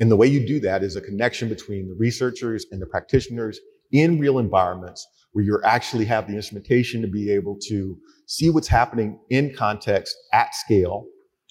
[0.00, 3.60] And the way you do that is a connection between the researchers and the practitioners
[3.92, 7.96] in real environments where you actually have the instrumentation to be able to
[8.26, 11.06] see what's happening in context at scale.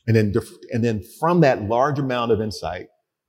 [0.08, 2.88] And then, def- and then from that large amount of insight,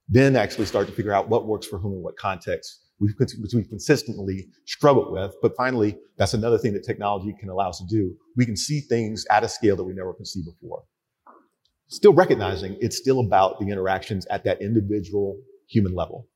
[0.09, 3.69] then actually start to figure out what works for whom and what context we've, we've
[3.69, 5.35] consistently struggled with.
[5.43, 8.15] But finally, that's another thing that technology can allow us to do.
[8.37, 10.85] We can see things at a scale that we never could see before.
[11.89, 15.39] Still recognizing it's still about the interactions at that individual
[15.69, 16.29] human level.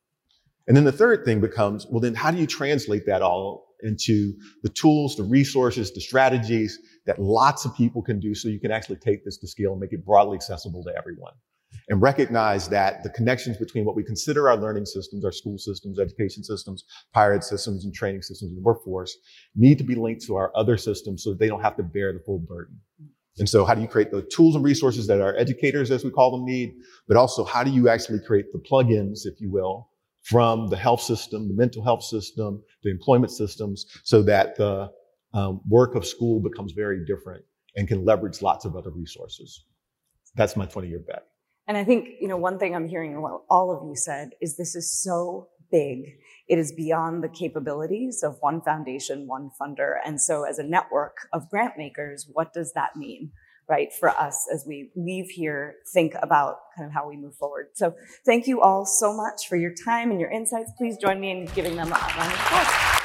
[0.67, 4.33] And then the third thing becomes, well, then how do you translate that all into
[4.61, 8.71] the tools, the resources, the strategies that lots of people can do so you can
[8.71, 11.33] actually take this to scale and make it broadly accessible to everyone?
[11.89, 15.99] And recognize that the connections between what we consider our learning systems, our school systems,
[15.99, 19.17] education systems, higher ed systems, and training systems, and the workforce
[19.55, 22.13] need to be linked to our other systems so that they don't have to bear
[22.13, 22.79] the full burden.
[23.37, 26.11] And so how do you create the tools and resources that our educators, as we
[26.11, 26.73] call them, need?
[27.07, 29.89] But also, how do you actually create the plugins, if you will,
[30.23, 34.91] from the health system, the mental health system, the employment systems, so that the
[35.33, 37.43] um, work of school becomes very different
[37.75, 39.65] and can leverage lots of other resources.
[40.35, 41.23] That's my 20 year bet.
[41.69, 44.57] And I think, you know, one thing I'm hearing what all of you said is
[44.57, 46.17] this is so big.
[46.47, 49.97] It is beyond the capabilities of one foundation, one funder.
[50.03, 53.33] And so as a network of grant makers, what does that mean?
[53.69, 57.67] Right, for us as we leave here, think about kind of how we move forward.
[57.75, 57.93] So,
[58.25, 60.71] thank you all so much for your time and your insights.
[60.75, 62.98] Please join me in giving them a round of applause.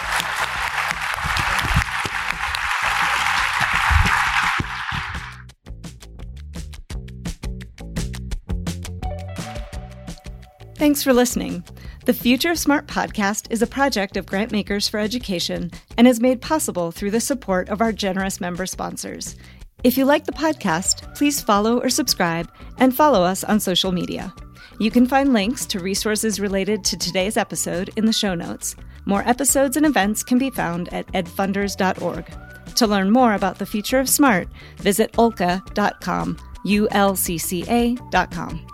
[10.85, 11.64] Thanks for listening.
[12.05, 16.43] The Future of Smart podcast is a project of Grantmakers for Education and is made
[16.43, 19.35] possible through the support of our generous member sponsors.
[19.82, 24.35] If you like the podcast, please follow or subscribe and follow us on social media.
[24.78, 28.76] You can find links to resources related to today's episode in the show notes.
[29.07, 32.74] More episodes and events can be found at edfunders.org.
[32.74, 38.66] To learn more about the future of SMART, visit ulcca.com, U L C C A.com.